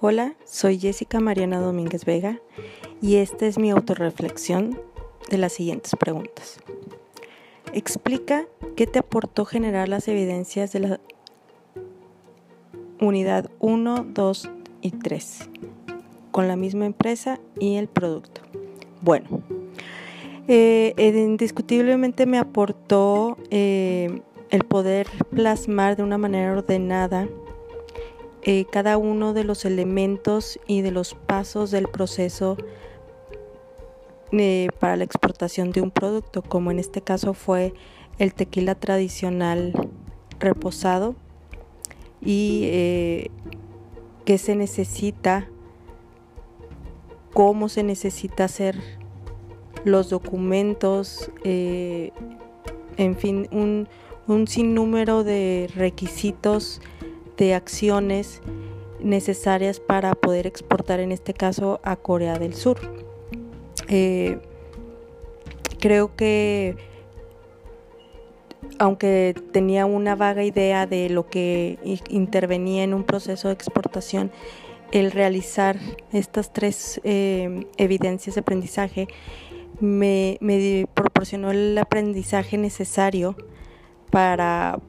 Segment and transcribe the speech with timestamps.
[0.00, 2.40] Hola, soy Jessica Mariana Domínguez Vega
[3.02, 4.78] y esta es mi autorreflexión
[5.28, 6.60] de las siguientes preguntas.
[7.72, 11.00] Explica qué te aportó generar las evidencias de la
[13.00, 14.50] unidad 1, 2
[14.82, 15.50] y 3
[16.30, 18.42] con la misma empresa y el producto.
[19.00, 19.42] Bueno,
[20.46, 27.26] eh, indiscutiblemente me aportó eh, el poder plasmar de una manera ordenada
[28.42, 32.56] eh, cada uno de los elementos y de los pasos del proceso
[34.30, 37.74] eh, para la exportación de un producto, como en este caso fue
[38.18, 39.72] el tequila tradicional
[40.38, 41.16] reposado
[42.20, 43.30] y eh,
[44.24, 45.48] qué se necesita,
[47.32, 48.80] cómo se necesita hacer
[49.84, 53.88] los documentos, en fin, un,
[54.26, 56.80] un sinnúmero de requisitos
[57.38, 58.42] de acciones
[59.00, 62.78] necesarias para poder exportar en este caso a Corea del Sur.
[63.88, 64.38] Eh,
[65.78, 66.76] creo que
[68.78, 71.78] aunque tenía una vaga idea de lo que
[72.08, 74.30] intervenía en un proceso de exportación,
[74.92, 75.78] el realizar
[76.12, 79.08] estas tres eh, evidencias de aprendizaje
[79.80, 83.36] me, me proporcionó el aprendizaje necesario
[84.10, 84.80] para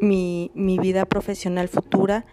[0.00, 2.24] mi, vida profesional futura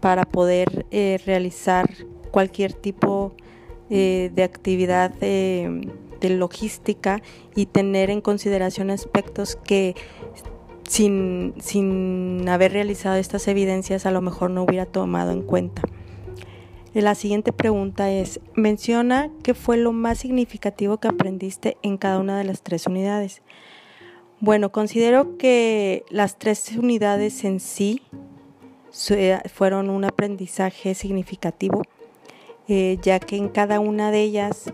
[0.00, 1.88] para poder eh, realizar
[2.30, 3.34] cualquier tipo
[3.90, 5.88] eh, de actividad de,
[6.20, 7.20] logística
[7.56, 9.96] y tener en consideración aspectos que
[10.88, 15.82] sin, sin haber realizado estas evidencias a lo mejor no hubiera tomado en cuenta.
[16.94, 22.36] La siguiente pregunta es, menciona qué fue lo más significativo que aprendiste en cada una
[22.36, 23.42] de las tres unidades.
[24.42, 28.02] Bueno, considero que las tres unidades en sí
[29.54, 31.82] fueron un aprendizaje significativo,
[32.66, 34.72] eh, ya que en cada una de ellas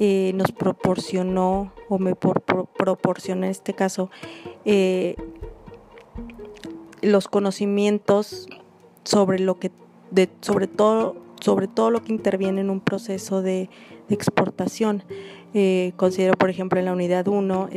[0.00, 4.10] eh, nos proporcionó, o me proporcionó en este caso,
[4.64, 5.14] eh,
[7.00, 8.48] los conocimientos
[9.04, 9.70] sobre lo que,
[10.40, 13.70] sobre todo, sobre todo lo que interviene en un proceso de,
[14.08, 15.04] de exportación.
[15.94, 17.68] considero, por ejemplo, en la unidad 1,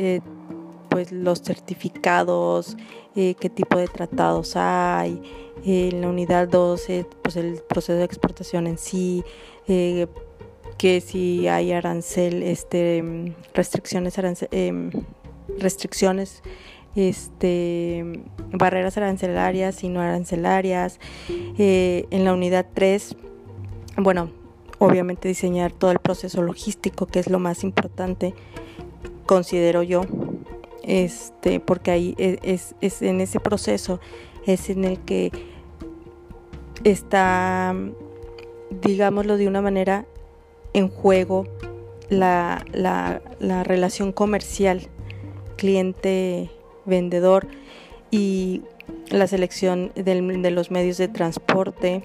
[0.88, 2.76] pues los certificados,
[3.16, 5.22] eh, qué tipo de tratados hay,
[5.64, 9.24] en la unidad 12 pues el proceso de exportación en sí,
[9.66, 10.06] eh,
[10.78, 14.14] que si hay arancel, este, restricciones,
[14.50, 14.90] em,
[15.58, 16.42] restricciones,
[16.94, 18.22] este,
[18.52, 21.00] barreras arancelarias y no arancelarias.
[21.58, 23.16] Eh, en la unidad 3,
[23.96, 24.30] bueno,
[24.78, 28.34] obviamente diseñar todo el proceso logístico, que es lo más importante,
[29.26, 30.02] considero yo
[30.88, 34.00] este, porque ahí e, es, es, en ese proceso
[34.46, 35.30] es en el que
[36.82, 37.76] está,
[38.82, 40.06] digámoslo de una manera,
[40.72, 41.46] en juego
[42.08, 43.20] la, la,
[43.64, 44.88] relación comercial
[45.56, 47.46] cliente-vendedor
[48.10, 48.62] y
[49.10, 52.02] la selección de los medios de transporte.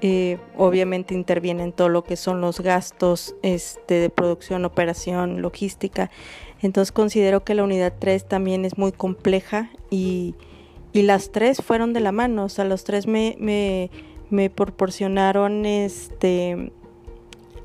[0.00, 6.10] Eh, obviamente interviene en todo lo que son los gastos este, de producción, operación, logística.
[6.62, 10.34] Entonces considero que la unidad 3 también es muy compleja y,
[10.94, 13.36] las tres fueron de la mano, o sea, los tres me,
[14.30, 16.72] me, proporcionaron este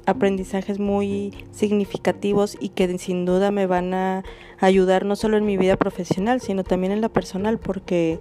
[0.05, 4.23] aprendizajes muy significativos y que sin duda me van a
[4.59, 8.19] ayudar no solo en mi vida profesional, sino también en la personal, porque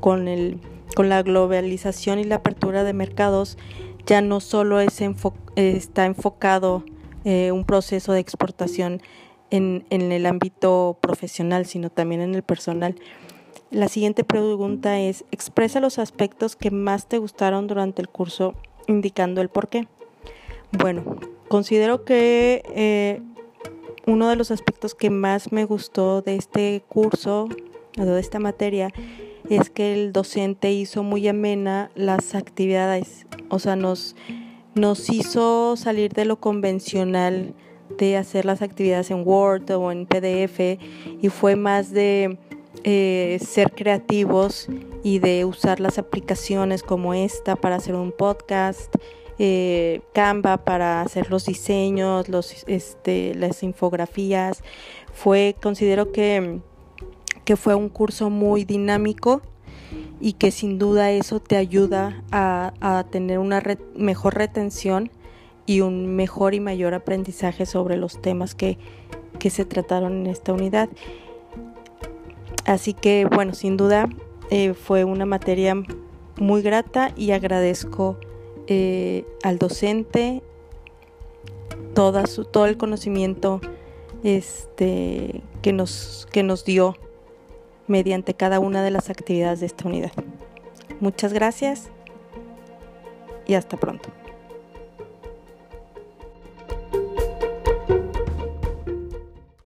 [0.00, 0.58] con, el,
[0.94, 3.58] con la globalización y la apertura de mercados
[4.06, 5.02] ya no solo es
[5.56, 6.84] está enfocado
[7.24, 9.00] eh, un proceso de exportación
[9.50, 12.96] en, el ámbito profesional, sino también en el personal.
[13.70, 18.54] La siguiente pregunta es, expresa los aspectos que más te gustaron durante el curso
[18.86, 19.88] indicando el por qué.
[20.78, 21.16] Bueno,
[21.48, 23.20] considero que eh,
[24.06, 27.48] uno de los aspectos que más me gustó de este curso,
[27.96, 28.92] de esta materia,
[29.48, 34.16] es que el docente hizo muy amena las actividades, o sea, nos,
[34.74, 37.54] nos hizo salir de lo convencional
[37.98, 40.80] de hacer las actividades en Word o en PDF
[41.20, 42.38] y fue más de
[42.82, 44.68] eh, ser creativos
[45.02, 48.94] y de usar las aplicaciones como esta para hacer un podcast,
[49.38, 54.62] eh, Canva para hacer los diseños, los, este, las infografías.
[55.12, 56.60] Fue, considero que,
[57.44, 59.42] que fue un curso muy dinámico
[60.20, 63.62] y que sin duda eso te ayuda a, a tener una
[63.94, 65.10] mejor retención
[65.66, 68.78] y un mejor y mayor aprendizaje sobre los temas que,
[69.50, 70.88] se trataron en esta unidad.
[72.64, 74.08] Así que bueno, sin duda
[74.50, 75.76] eh, fue una materia
[76.38, 78.18] muy grata y agradezco
[78.66, 80.42] eh, al docente
[81.94, 83.60] toda su, todo el conocimiento
[84.22, 86.96] este, que, nos, que nos dio
[87.86, 90.12] mediante cada una de las actividades de esta unidad.
[91.00, 91.90] Muchas gracias
[93.46, 94.08] y hasta pronto.